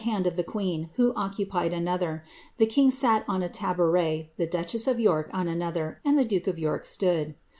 [0.01, 2.23] hand of the queen, who occupied another;
[2.57, 6.45] the king sat on a taboaret, the duchess of York on another, and the duke
[6.45, 7.35] oif York stood.